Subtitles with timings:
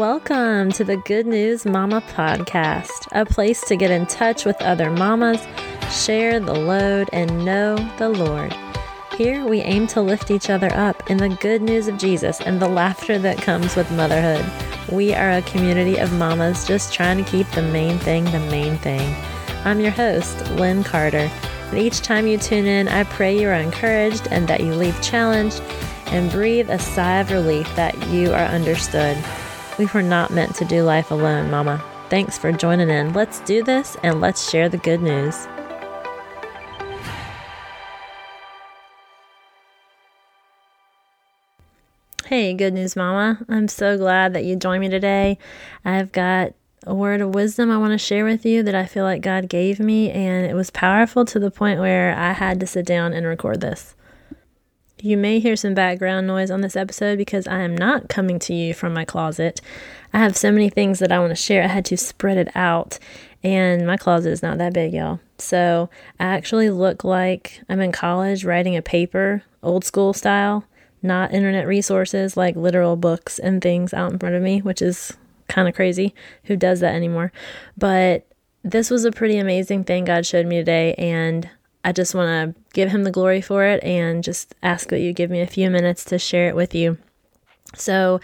[0.00, 4.90] Welcome to the Good News Mama podcast, a place to get in touch with other
[4.90, 5.46] mamas,
[5.92, 8.56] share the load, and know the Lord.
[9.18, 12.62] Here we aim to lift each other up in the good news of Jesus and
[12.62, 14.42] the laughter that comes with motherhood.
[14.90, 18.78] We are a community of mamas just trying to keep the main thing the main
[18.78, 19.14] thing.
[19.66, 21.30] I'm your host, Lynn Carter,
[21.68, 24.98] and each time you tune in, I pray you are encouraged and that you leave
[25.02, 25.60] challenged
[26.06, 29.22] and breathe a sigh of relief that you are understood.
[29.80, 31.82] We were not meant to do life alone, Mama.
[32.10, 33.14] Thanks for joining in.
[33.14, 35.48] Let's do this and let's share the good news.
[42.26, 43.38] Hey, Good News Mama.
[43.48, 45.38] I'm so glad that you joined me today.
[45.82, 46.52] I've got
[46.86, 49.48] a word of wisdom I want to share with you that I feel like God
[49.48, 53.14] gave me, and it was powerful to the point where I had to sit down
[53.14, 53.94] and record this.
[55.02, 58.52] You may hear some background noise on this episode because I am not coming to
[58.52, 59.62] you from my closet.
[60.12, 61.62] I have so many things that I want to share.
[61.62, 62.98] I had to spread it out,
[63.42, 65.20] and my closet is not that big, y'all.
[65.38, 70.64] So I actually look like I'm in college writing a paper, old school style,
[71.02, 75.14] not internet resources like literal books and things out in front of me, which is
[75.48, 76.14] kind of crazy.
[76.44, 77.32] Who does that anymore?
[77.78, 78.26] But
[78.62, 81.48] this was a pretty amazing thing God showed me today, and
[81.84, 85.12] I just want to give him the glory for it and just ask that you
[85.12, 86.98] give me a few minutes to share it with you.
[87.74, 88.20] So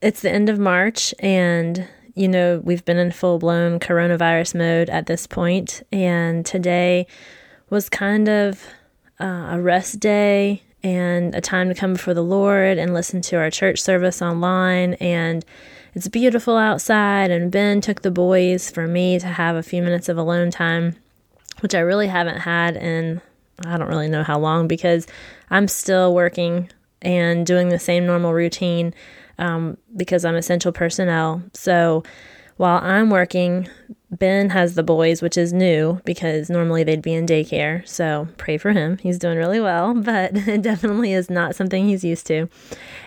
[0.00, 4.90] it's the end of March, and you know, we've been in full blown coronavirus mode
[4.90, 7.06] at this point, and today
[7.70, 8.64] was kind of
[9.20, 13.36] uh, a rest day and a time to come before the Lord and listen to
[13.36, 14.94] our church service online.
[14.94, 15.44] And
[15.94, 20.08] it's beautiful outside, and Ben took the boys for me to have a few minutes
[20.08, 20.96] of alone time
[21.60, 23.20] which I really haven't had in
[23.66, 25.06] I don't really know how long because
[25.50, 26.70] I'm still working
[27.02, 28.94] and doing the same normal routine
[29.38, 31.42] um, because I'm essential personnel.
[31.54, 32.04] So
[32.56, 33.68] while I'm working,
[34.10, 37.86] Ben has the boys, which is new because normally they'd be in daycare.
[37.86, 38.98] So pray for him.
[38.98, 42.48] He's doing really well, but it definitely is not something he's used to.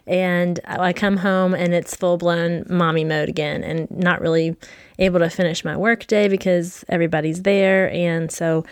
[0.08, 4.56] And I come home and it's full blown mommy mode again and not really
[5.02, 7.92] able to finish my work day because everybody's there.
[7.92, 8.64] And so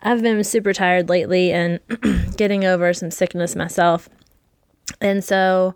[0.00, 1.80] I've been super tired lately and
[2.36, 4.08] getting over some sickness myself.
[5.00, 5.74] And so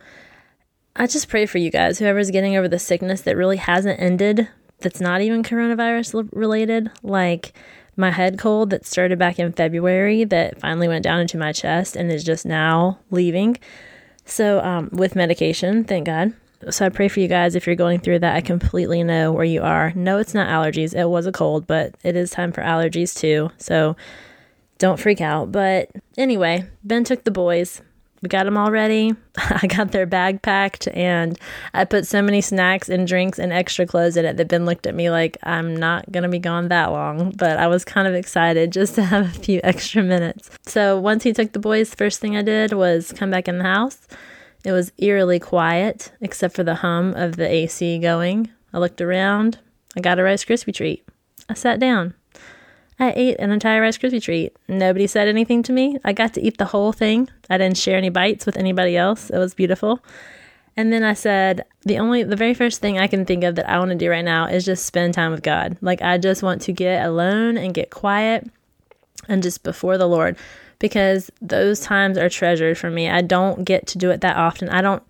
[0.96, 4.48] I just pray for you guys, whoever's getting over the sickness that really hasn't ended,
[4.80, 7.52] that's not even coronavirus related, like
[7.96, 11.96] my head cold that started back in February that finally went down into my chest
[11.96, 13.58] and is just now leaving.
[14.24, 16.32] So, um, with medication, thank God.
[16.68, 18.36] So I pray for you guys if you're going through that.
[18.36, 19.92] I completely know where you are.
[19.94, 20.94] No, it's not allergies.
[20.94, 23.50] It was a cold, but it is time for allergies too.
[23.56, 23.96] So
[24.78, 25.52] don't freak out.
[25.52, 27.80] But anyway, Ben took the boys.
[28.22, 29.14] We got them all ready.
[29.36, 31.38] I got their bag packed and
[31.72, 34.86] I put so many snacks and drinks and extra clothes in it that Ben looked
[34.86, 37.30] at me like I'm not going to be gone that long.
[37.38, 40.50] But I was kind of excited just to have a few extra minutes.
[40.66, 43.64] So once he took the boys, first thing I did was come back in the
[43.64, 44.06] house
[44.64, 48.50] it was eerily quiet, except for the hum of the AC going.
[48.72, 49.58] I looked around.
[49.96, 51.06] I got a Rice Krispie treat.
[51.48, 52.14] I sat down.
[52.98, 54.54] I ate an entire Rice Krispie treat.
[54.68, 55.98] Nobody said anything to me.
[56.04, 57.28] I got to eat the whole thing.
[57.48, 59.30] I didn't share any bites with anybody else.
[59.30, 60.04] It was beautiful.
[60.76, 63.68] And then I said, the only, the very first thing I can think of that
[63.68, 65.78] I want to do right now is just spend time with God.
[65.80, 68.48] Like, I just want to get alone and get quiet
[69.28, 70.36] and just before the Lord
[70.80, 73.08] because those times are treasured for me.
[73.08, 74.68] I don't get to do it that often.
[74.68, 75.04] I don't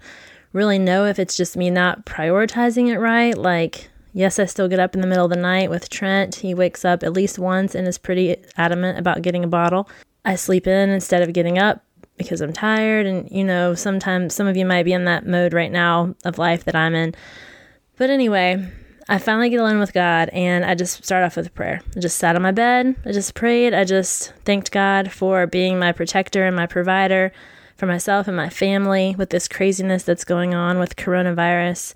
[0.52, 3.38] really know if it's just me not prioritizing it right.
[3.38, 6.34] Like, yes, I still get up in the middle of the night with Trent.
[6.36, 9.88] He wakes up at least once and is pretty adamant about getting a bottle.
[10.24, 11.82] I sleep in instead of getting up
[12.18, 13.06] because I'm tired.
[13.06, 16.36] And, you know, sometimes some of you might be in that mode right now of
[16.36, 17.14] life that I'm in.
[17.96, 18.68] But anyway,
[19.10, 21.82] I finally get alone with God and I just start off with a prayer.
[21.96, 22.94] I just sat on my bed.
[23.04, 23.74] I just prayed.
[23.74, 27.32] I just thanked God for being my protector and my provider
[27.74, 31.94] for myself and my family with this craziness that's going on with coronavirus.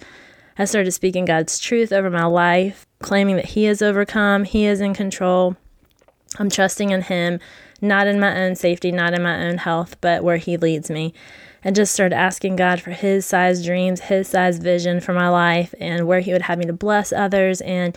[0.59, 4.81] I started speaking God's truth over my life, claiming that He has overcome, He is
[4.81, 5.57] in control.
[6.41, 7.39] I'm trusting in Him,
[7.85, 11.15] not in my own safety, not in my own health, but where He leads me
[11.63, 15.75] and just started asking God for His size dreams, His size vision for my life,
[15.81, 17.97] and where He would have me to bless others and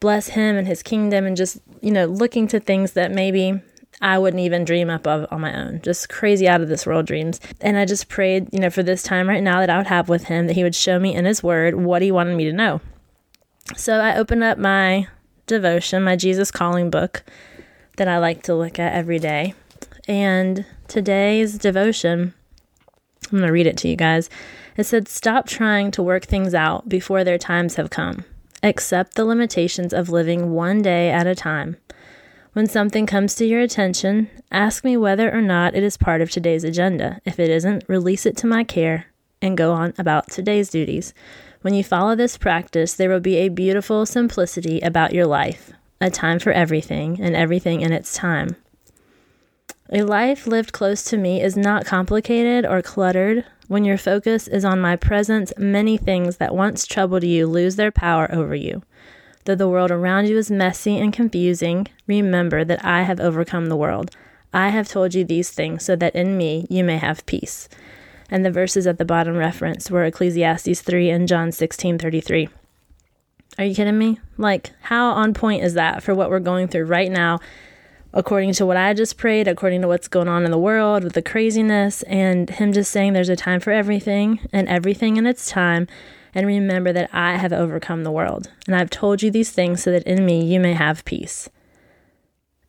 [0.00, 3.60] bless Him and His kingdom, and just, you know, looking to things that maybe
[4.00, 5.80] I wouldn't even dream up of on my own.
[5.82, 7.40] Just crazy out of this world dreams.
[7.60, 10.08] And I just prayed, you know, for this time right now that I would have
[10.08, 12.52] with Him, that He would show me in His Word what He wanted me to
[12.52, 12.80] know.
[13.76, 15.06] So I opened up my
[15.46, 17.24] devotion, my Jesus Calling book
[17.96, 19.54] that I like to look at every day.
[20.06, 22.34] And today's devotion
[23.32, 24.28] I'm going to read it to you guys.
[24.76, 28.24] It said, Stop trying to work things out before their times have come.
[28.62, 31.76] Accept the limitations of living one day at a time.
[32.52, 36.30] When something comes to your attention, ask me whether or not it is part of
[36.30, 37.20] today's agenda.
[37.24, 39.06] If it isn't, release it to my care
[39.42, 41.12] and go on about today's duties.
[41.62, 46.10] When you follow this practice, there will be a beautiful simplicity about your life, a
[46.10, 48.56] time for everything and everything in its time.
[49.92, 53.44] A life lived close to me is not complicated or cluttered.
[53.68, 57.92] When your focus is on my presence, many things that once troubled you lose their
[57.92, 58.82] power over you.
[59.44, 63.76] Though the world around you is messy and confusing, remember that I have overcome the
[63.76, 64.10] world.
[64.54, 67.68] I have told you these things so that in me you may have peace.
[68.30, 72.48] And the verses at the bottom referenced were Ecclesiastes 3 and John 16:33.
[73.58, 74.18] Are you kidding me?
[74.36, 77.40] Like how on point is that for what we're going through right now?
[78.12, 81.14] According to what I just prayed, according to what's going on in the world with
[81.14, 85.50] the craziness, and him just saying there's a time for everything and everything in its
[85.50, 85.88] time,
[86.32, 88.52] and remember that I have overcome the world.
[88.66, 91.48] And I've told you these things so that in me you may have peace.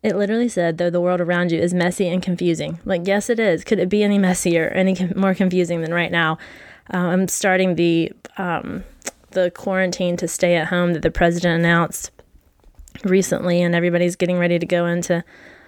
[0.02, 2.80] It literally said, though the world around you is messy and confusing.
[2.86, 3.64] Like, yes, it is.
[3.64, 6.38] Could it be any messier, any more confusing than right now?
[6.94, 8.84] Uh, I'm starting the um,
[9.36, 12.12] the quarantine to stay at home that the president announced
[13.04, 15.24] recently, and everybody's getting ready to go into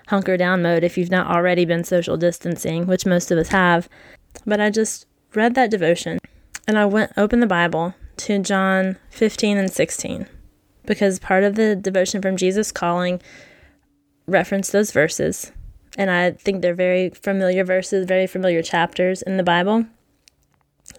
[0.08, 3.88] hunker down mode if you've not already been social distancing, which most of us have.
[4.46, 5.06] But I just
[5.36, 6.20] read that devotion
[6.68, 10.28] and I went open the Bible to John 15 and 16
[10.86, 13.22] because part of the devotion from Jesus calling
[14.26, 15.52] referenced those verses.
[15.98, 19.86] And I think they're very familiar verses, very familiar chapters in the Bible.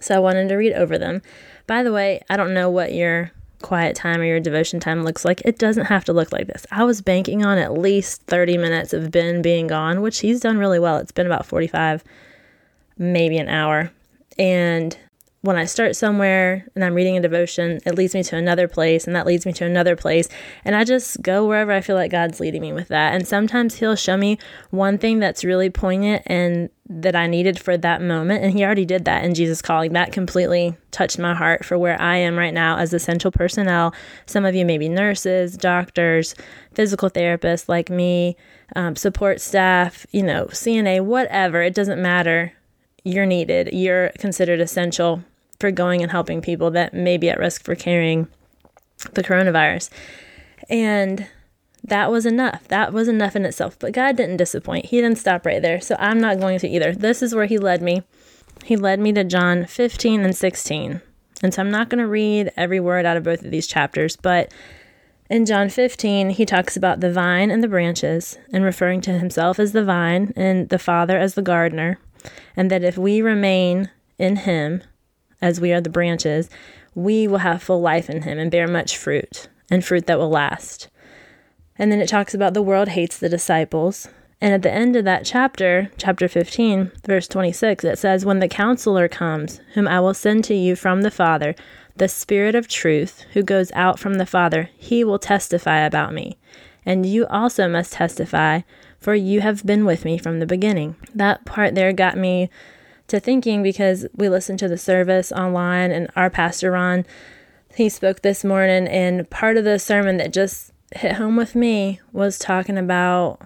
[0.01, 1.21] So I wanted to read over them.
[1.67, 3.31] By the way, I don't know what your
[3.61, 5.41] quiet time or your devotion time looks like.
[5.43, 6.65] It doesn't have to look like this.
[6.71, 10.57] I was banking on at least 30 minutes of Ben being gone, which he's done
[10.57, 10.97] really well.
[10.97, 12.03] It's been about 45,
[12.97, 13.91] maybe an hour.
[14.37, 14.97] And
[15.41, 19.07] when I start somewhere and I'm reading a devotion, it leads me to another place
[19.07, 20.27] and that leads me to another place.
[20.65, 23.13] And I just go wherever I feel like God's leading me with that.
[23.13, 24.37] And sometimes He'll show me
[24.69, 28.43] one thing that's really poignant and that I needed for that moment.
[28.43, 29.93] And He already did that in Jesus Calling.
[29.93, 33.93] That completely touched my heart for where I am right now as essential personnel.
[34.25, 36.35] Some of you may be nurses, doctors,
[36.73, 38.35] physical therapists like me,
[38.75, 41.61] um, support staff, you know, CNA, whatever.
[41.61, 42.53] It doesn't matter
[43.03, 43.69] you're needed.
[43.73, 45.23] You're considered essential
[45.59, 48.27] for going and helping people that may be at risk for carrying
[49.13, 49.89] the coronavirus.
[50.69, 51.27] And
[51.83, 52.67] that was enough.
[52.67, 53.77] That was enough in itself.
[53.79, 54.87] But God didn't disappoint.
[54.87, 55.79] He didn't stop right there.
[55.81, 56.93] So I'm not going to either.
[56.93, 58.03] This is where He led me.
[58.65, 61.01] He led me to John 15 and 16.
[61.41, 64.17] And so I'm not going to read every word out of both of these chapters,
[64.17, 64.51] but
[65.29, 69.57] in John 15, he talks about the vine and the branches and referring to himself
[69.57, 71.97] as the vine and the Father as the gardener
[72.55, 74.81] and that if we remain in Him,
[75.41, 76.49] as we are the branches,
[76.95, 80.29] we will have full life in Him and bear much fruit, and fruit that will
[80.29, 80.89] last.
[81.77, 84.09] And then it talks about the world hates the disciples.
[84.41, 88.47] And at the end of that chapter, chapter 15, verse 26, it says, When the
[88.47, 91.55] counselor comes, whom I will send to you from the Father,
[91.95, 96.37] the Spirit of truth, who goes out from the Father, he will testify about me.
[96.85, 98.61] And you also must testify,
[98.99, 100.95] for you have been with me from the beginning.
[101.13, 102.49] That part there got me
[103.09, 107.05] to thinking because we listened to the service online and our pastor Ron,
[107.75, 111.99] he spoke this morning, and part of the sermon that just hit home with me
[112.11, 113.39] was talking about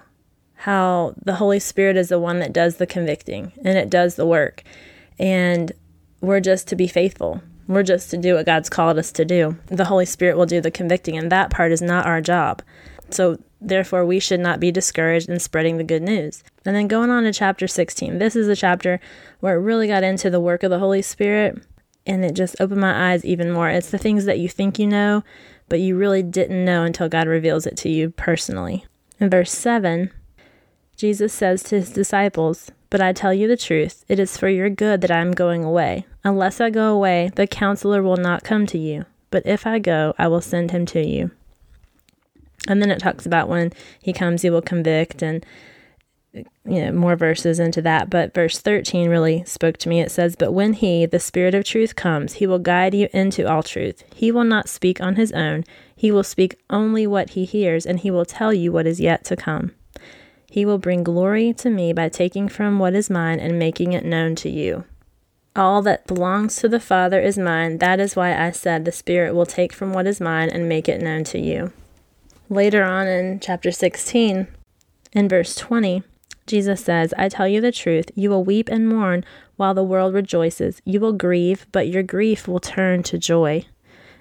[0.56, 4.26] how the Holy Spirit is the one that does the convicting and it does the
[4.26, 4.64] work.
[5.20, 5.74] And
[6.22, 7.42] we're just to be faithful.
[7.68, 9.58] We're just to do what God's called us to do.
[9.68, 12.62] The Holy Spirit will do the convicting, and that part is not our job.
[13.10, 16.44] So Therefore, we should not be discouraged in spreading the good news.
[16.66, 18.18] And then going on to chapter 16.
[18.20, 19.00] This is a chapter
[19.40, 21.64] where it really got into the work of the Holy Spirit
[22.06, 23.70] and it just opened my eyes even more.
[23.70, 25.24] It's the things that you think you know,
[25.70, 28.86] but you really didn't know until God reveals it to you personally.
[29.20, 30.12] In verse 7,
[30.98, 34.70] Jesus says to his disciples, But I tell you the truth, it is for your
[34.70, 36.06] good that I am going away.
[36.24, 39.06] Unless I go away, the counselor will not come to you.
[39.32, 41.32] But if I go, I will send him to you.
[42.68, 45.46] And then it talks about when he comes, he will convict and
[46.34, 48.10] you know more verses into that.
[48.10, 50.02] But verse 13 really spoke to me.
[50.02, 53.50] It says but when he the spirit of truth comes he will guide you into
[53.50, 54.04] all truth.
[54.16, 55.64] He will not speak on his own.
[55.96, 59.24] He will speak only what he hears and he will tell you what is yet
[59.26, 59.72] to come.
[60.50, 64.06] He will bring glory to me by taking from what is mine and making it
[64.06, 64.86] known to you.
[65.56, 67.78] All that belongs to the father is mine.
[67.78, 70.90] That is why i said the spirit will take from what is mine and make
[70.90, 71.72] it known to you
[72.50, 74.48] Later on in chapter 16,
[75.14, 76.04] in verse 20,
[76.46, 79.24] Jesus says, I tell you the truth, you will weep and mourn
[79.56, 80.82] while the world rejoices.
[80.84, 83.66] You will grieve, but your grief will turn to joy.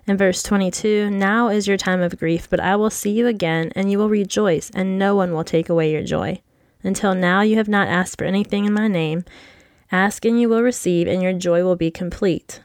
[0.06, 3.72] In verse 22, now is your time of grief, but I will see you again,
[3.74, 6.40] and you will rejoice, and no one will take away your joy.
[6.84, 9.24] Until now you have not asked for anything in my name.
[9.90, 12.60] Ask and you will receive, and your joy will be complete.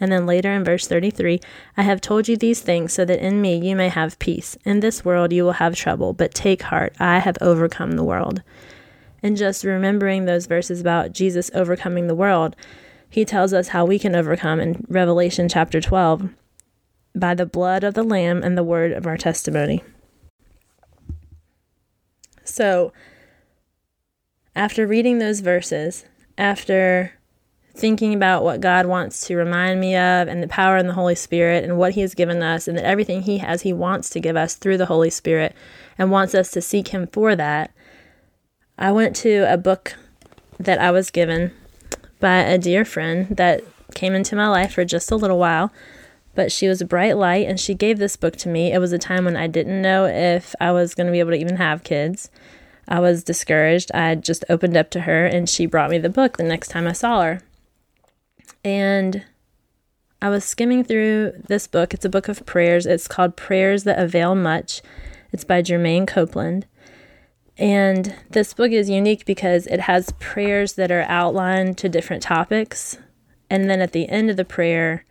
[0.00, 1.40] And then later in verse 33,
[1.76, 4.56] I have told you these things so that in me you may have peace.
[4.64, 8.42] In this world you will have trouble, but take heart, I have overcome the world.
[9.22, 12.56] And just remembering those verses about Jesus overcoming the world,
[13.10, 16.30] he tells us how we can overcome in Revelation chapter 12
[17.14, 19.82] by the blood of the Lamb and the word of our testimony.
[22.44, 22.92] So,
[24.56, 26.04] after reading those verses,
[26.38, 27.12] after
[27.74, 31.14] thinking about what God wants to remind me of and the power in the Holy
[31.14, 34.20] Spirit and what He has given us and that everything He has, He wants to
[34.20, 35.54] give us through the Holy Spirit
[35.96, 37.72] and wants us to seek Him for that,
[38.78, 39.94] I went to a book
[40.58, 41.52] that I was given
[42.18, 43.62] by a dear friend that
[43.94, 45.72] came into my life for just a little while.
[46.34, 48.72] But she was a bright light and she gave this book to me.
[48.72, 51.32] It was a time when I didn't know if I was going to be able
[51.32, 52.30] to even have kids.
[52.86, 53.90] I was discouraged.
[53.92, 56.86] I just opened up to her and she brought me the book the next time
[56.86, 57.40] I saw her.
[58.64, 59.24] And
[60.22, 61.94] I was skimming through this book.
[61.94, 62.86] It's a book of prayers.
[62.86, 64.82] It's called Prayers That Avail Much.
[65.32, 66.66] It's by Germaine Copeland.
[67.56, 72.98] And this book is unique because it has prayers that are outlined to different topics.
[73.48, 75.04] And then at the end of the prayer,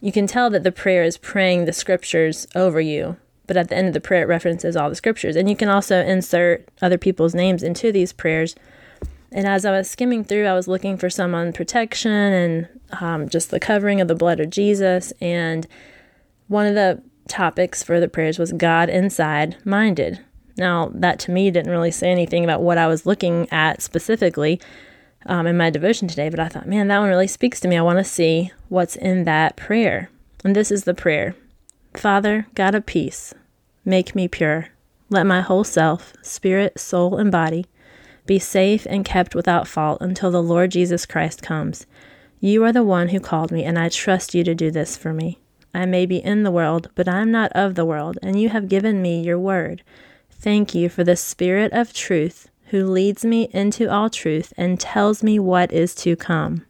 [0.00, 3.16] you can tell that the prayer is praying the scriptures over you.
[3.46, 5.36] But at the end of the prayer, it references all the scriptures.
[5.36, 8.54] And you can also insert other people's names into these prayers.
[9.36, 12.68] And as I was skimming through, I was looking for some on protection and
[13.02, 15.12] um, just the covering of the blood of Jesus.
[15.20, 15.66] And
[16.48, 20.20] one of the topics for the prayers was God inside minded.
[20.56, 24.58] Now, that to me didn't really say anything about what I was looking at specifically
[25.26, 27.76] um, in my devotion today, but I thought, man, that one really speaks to me.
[27.76, 30.08] I want to see what's in that prayer.
[30.44, 31.34] And this is the prayer
[31.92, 33.34] Father, God of peace,
[33.84, 34.68] make me pure.
[35.10, 37.66] Let my whole self, spirit, soul, and body
[38.26, 41.86] be safe and kept without fault until the Lord Jesus Christ comes.
[42.40, 45.12] You are the one who called me, and I trust you to do this for
[45.12, 45.38] me.
[45.72, 48.48] I may be in the world, but I am not of the world, and you
[48.50, 49.82] have given me your word.
[50.30, 55.22] Thank you for the Spirit of truth who leads me into all truth and tells
[55.22, 56.66] me what is to come.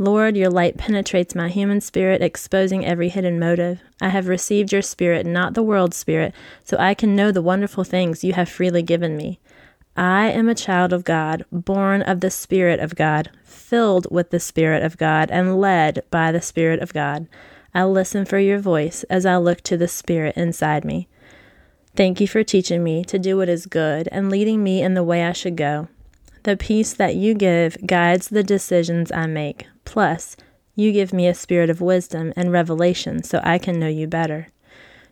[0.00, 3.80] Lord, your light penetrates my human spirit, exposing every hidden motive.
[4.00, 7.82] I have received your spirit, not the world's spirit, so I can know the wonderful
[7.82, 9.40] things you have freely given me.
[9.98, 14.38] I am a child of God, born of the Spirit of God, filled with the
[14.38, 17.26] Spirit of God, and led by the Spirit of God.
[17.74, 21.08] I listen for your voice as I look to the Spirit inside me.
[21.96, 25.02] Thank you for teaching me to do what is good and leading me in the
[25.02, 25.88] way I should go.
[26.44, 29.66] The peace that you give guides the decisions I make.
[29.84, 30.36] Plus,
[30.76, 34.46] you give me a spirit of wisdom and revelation so I can know you better.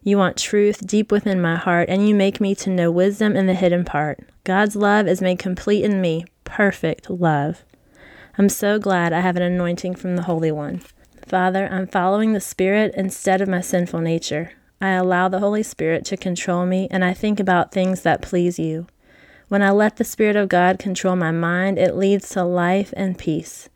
[0.07, 3.47] You want truth deep within my heart, and you make me to know wisdom in
[3.47, 4.21] the hidden part.
[4.45, 7.65] God's love is made complete in me, perfect love.
[8.39, 10.81] I'm so glad I have an anointing from the Holy One.
[11.27, 14.53] Father, I'm following the Spirit instead of my sinful nature.
[14.81, 18.61] I allow the Holy Spirit to control me, and I think about things that please
[18.61, 18.87] you.
[19.49, 23.19] When I let the Spirit of God control my mind, it leads to life and
[23.19, 23.69] peace.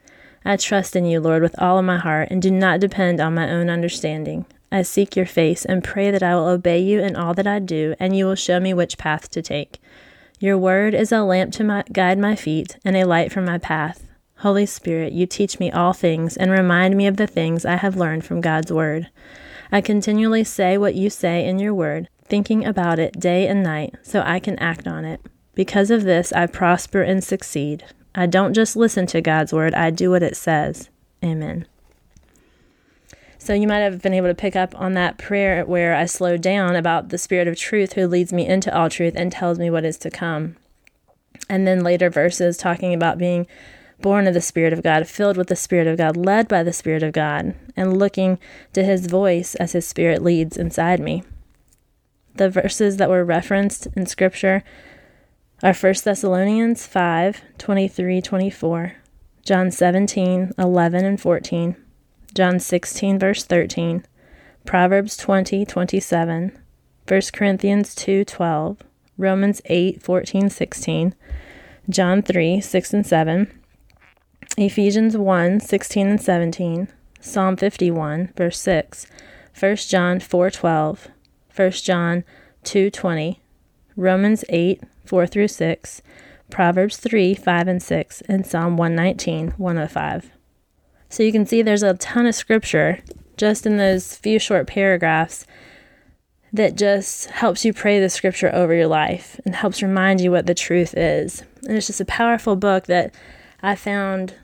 [0.45, 3.35] I trust in you, Lord, with all of my heart, and do not depend on
[3.35, 4.47] my own understanding.
[4.73, 7.59] I seek your face and pray that I will obey you in all that I
[7.59, 9.81] do, and you will show me which path to take.
[10.39, 13.59] Your word is a lamp to my, guide my feet and a light for my
[13.59, 14.07] path.
[14.39, 17.97] Holy Spirit, you teach me all things and remind me of the things I have
[17.97, 19.11] learned from God's word.
[19.71, 23.97] I continually say what you say in your word, thinking about it day and night
[24.03, 25.21] so I can act on it.
[25.55, 27.85] Because of this, I prosper and succeed.
[28.15, 30.89] I don't just listen to God's word, I do what it says.
[31.23, 31.67] Amen.
[33.43, 36.43] So you might have been able to pick up on that prayer where I slowed
[36.43, 39.71] down about the Spirit of truth who leads me into all truth and tells me
[39.71, 40.57] what is to come.
[41.49, 43.47] And then later verses talking about being
[44.03, 46.73] born of the Spirit of God, filled with the Spirit of God, led by the
[46.75, 48.39] Spirit of God, and looking
[48.75, 51.23] to His voice as His Spirit leads inside me.
[52.35, 54.63] The verses that were referenced in Scripture
[55.63, 58.97] are 1 Thessalonians 5 23 24,
[59.47, 61.77] John 17 11 and 14,
[62.35, 64.05] John 16 verse 13,
[64.65, 66.59] Proverbs 20 27,
[67.09, 68.79] 1 Corinthians 2 12,
[69.19, 71.15] Romans 8 14 16,
[71.89, 73.61] John 3 6 and 7,
[74.57, 76.89] Ephesians 1 16 and 17,
[77.21, 79.07] Psalm 51, verse 6,
[79.59, 81.09] 1 John 4 12,
[81.57, 82.25] 1 John
[82.65, 83.41] 2 20,
[83.97, 86.03] Romans 8 4 through 6,
[86.49, 90.31] Proverbs 3 5 and 6, and Psalm 119 105.
[91.11, 93.01] So you can see there's a ton of scripture
[93.37, 95.45] just in those few short paragraphs
[96.53, 100.47] that just helps you pray the scripture over your life and helps remind you what
[100.47, 101.43] the truth is.
[101.67, 103.15] And it's just a powerful book that
[103.63, 104.35] I found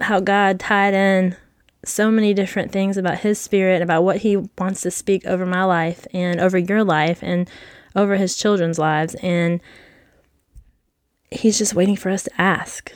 [0.00, 1.36] how God tied in
[1.84, 5.64] so many different things about His Spirit, about what He wants to speak over my
[5.64, 7.48] life and over your life and
[7.94, 9.14] over His children's lives.
[9.16, 9.60] And
[11.30, 12.92] He's just waiting for us to ask.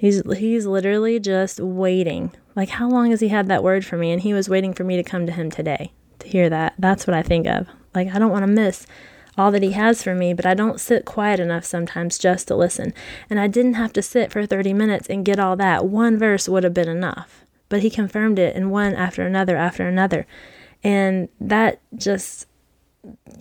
[0.00, 2.32] He's He's literally just waiting.
[2.56, 4.10] Like, how long has He had that word for me?
[4.12, 6.72] And He was waiting for me to come to Him today to hear that.
[6.78, 7.68] That's what I think of.
[7.94, 8.86] Like, I don't want to miss
[9.36, 12.56] all that He has for me, but I don't sit quiet enough sometimes just to
[12.56, 12.94] listen.
[13.28, 15.84] And I didn't have to sit for 30 minutes and get all that.
[15.84, 17.44] One verse would have been enough.
[17.68, 20.26] But He confirmed it in one after another after another.
[20.82, 22.46] And that just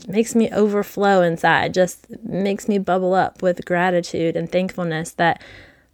[0.09, 5.41] makes me overflow inside, just makes me bubble up with gratitude and thankfulness that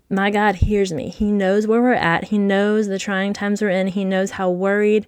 [0.09, 1.09] my God hears me.
[1.09, 2.25] He knows where we're at.
[2.25, 3.87] He knows the trying times we're in.
[3.87, 5.07] He knows how worried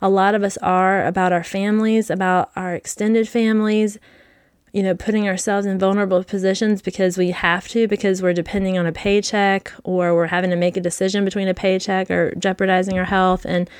[0.00, 3.98] a lot of us are about our families, about our extended families,
[4.72, 8.86] you know, putting ourselves in vulnerable positions because we have to, because we're depending on
[8.86, 13.04] a paycheck or we're having to make a decision between a paycheck or jeopardizing our
[13.04, 13.44] health.
[13.44, 13.70] And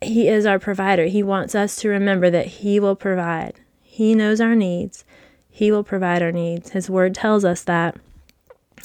[0.00, 1.04] He is our provider.
[1.04, 3.60] He wants us to remember that He will provide.
[3.82, 5.04] He knows our needs,
[5.50, 6.70] He will provide our needs.
[6.70, 7.96] His word tells us that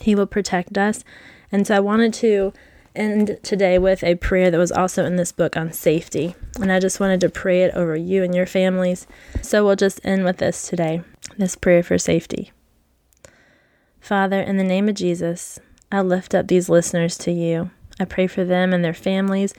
[0.02, 1.04] He will protect us.
[1.52, 2.54] And so I wanted to
[2.96, 6.36] end today with a prayer that was also in this book on safety.
[6.60, 9.08] And I just wanted to pray it over you and your families.
[9.42, 11.04] So we'll just end with this today
[11.38, 12.52] this prayer for safety.
[14.00, 15.60] Father, in the name of Jesus,
[15.92, 17.72] I lift up these listeners to you.
[18.00, 19.54] I pray for them and their families.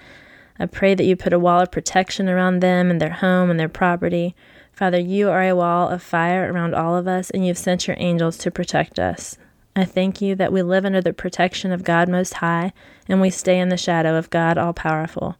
[0.58, 3.60] I pray that you put a wall of protection around them and their home and
[3.60, 4.34] their property.
[4.72, 7.96] Father, you are a wall of fire around all of us, and you've sent your
[7.98, 9.36] angels to protect us.
[9.78, 12.72] I thank you that we live under the protection of God Most High,
[13.08, 15.36] and we stay in the shadow of God All Powerful.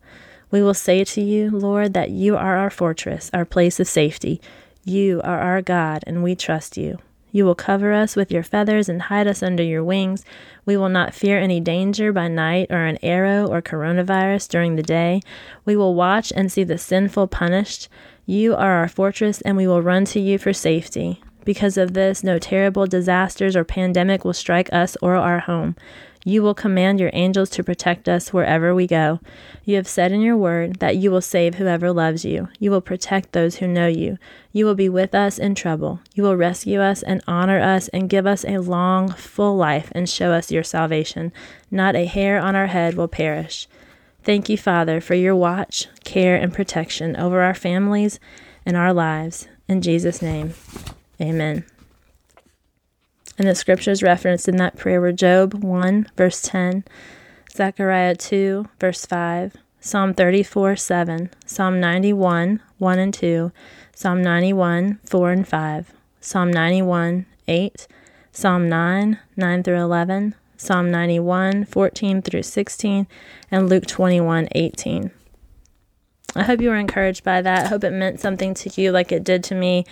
[0.50, 4.41] We will say to you, Lord, that you are our fortress, our place of safety.
[4.84, 6.99] You are our God, and we trust you.
[7.30, 10.25] You will cover us with your feathers and hide us under your wings.
[10.65, 14.82] We will not fear any danger by night or an arrow or coronavirus during the
[14.82, 15.21] day.
[15.65, 17.89] We will watch and see the sinful punished.
[18.25, 21.23] You are our fortress, and we will run to you for safety.
[21.49, 25.76] Because of this, no terrible disasters or pandemic will strike us or our home.
[26.23, 29.21] You will command your angels to protect us wherever we go.
[29.65, 32.50] You have said in your word that you will save whoever loves you.
[32.58, 34.19] You will protect those who know you.
[34.52, 36.00] You will be with us in trouble.
[36.13, 40.06] You will rescue us and honor us and give us a long, full life and
[40.06, 41.32] show us your salvation.
[41.71, 43.67] Not a hair on our head will perish.
[44.23, 48.21] Thank you, Father, for your watch, care, and protection over our families
[48.67, 49.49] and our lives.
[49.67, 50.52] In Jesus' name.
[51.21, 51.65] Amen.
[53.39, 56.85] And the scriptures referenced in that prayer were Job 1, verse 10,
[57.52, 63.52] Zechariah 2, verse 5, Psalm 34, 7, Psalm 91, 1 and 2,
[63.95, 67.87] Psalm 91, 4 and 5, Psalm 91, 8,
[68.33, 73.07] Psalm 9, 9 through 11, Psalm 91, 14 through 16,
[73.50, 75.13] and Luke 21, 18.
[76.35, 77.67] I hope you were encouraged by that.
[77.67, 79.85] I hope it meant something to you like it did to me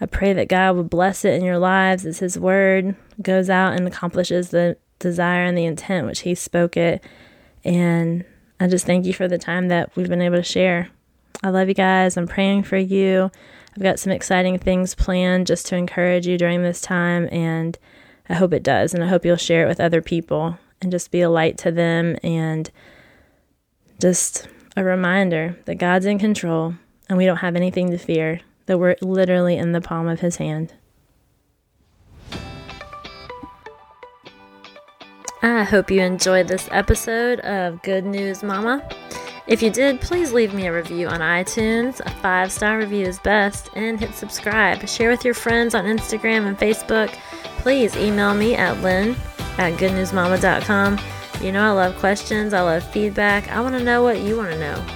[0.00, 3.74] I pray that God would bless it in your lives as His word goes out
[3.74, 7.04] and accomplishes the desire and the intent which He spoke it.
[7.64, 8.24] And
[8.58, 10.88] I just thank you for the time that we've been able to share.
[11.42, 12.16] I love you guys.
[12.16, 13.30] I'm praying for you.
[13.76, 17.76] I've got some exciting things planned just to encourage you during this time, and
[18.28, 18.94] I hope it does.
[18.94, 21.72] And I hope you'll share it with other people and just be a light to
[21.72, 22.70] them and
[24.00, 26.74] just a reminder that God's in control
[27.08, 30.36] and we don't have anything to fear that we're literally in the palm of his
[30.36, 30.74] hand.
[35.42, 38.86] I hope you enjoyed this episode of Good News Mama.
[39.46, 42.00] If you did, please leave me a review on iTunes.
[42.00, 44.88] A five star review is best, and hit subscribe.
[44.88, 47.10] Share with your friends on Instagram and Facebook.
[47.58, 49.14] Please email me at lynn
[49.58, 50.98] at goodnewsmama.com.
[51.42, 53.50] You know, I love questions, I love feedback.
[53.50, 54.86] I want to know what you want to know.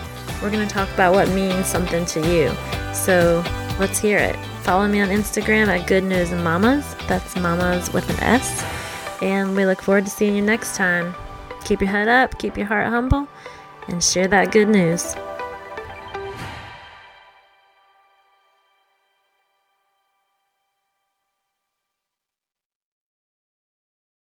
[0.43, 2.78] We're going to talk about what means something to you.
[2.95, 3.43] So
[3.79, 4.37] let's hear it.
[4.63, 6.95] Follow me on Instagram at Good News Mamas.
[7.07, 8.65] That's mamas with an S.
[9.23, 11.15] And we look forward to seeing you next time.
[11.65, 13.27] Keep your head up, keep your heart humble,
[13.89, 15.15] and share that good news.